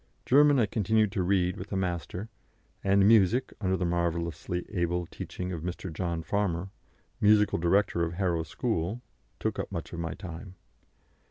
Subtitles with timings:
[0.25, 2.27] German I continued to read with a master,
[2.83, 5.93] and music, under the marvellously able teaching of Mr.
[5.93, 6.71] John Farmer,
[7.19, 9.03] musical director of Harrow School,
[9.39, 10.55] took up much of my time.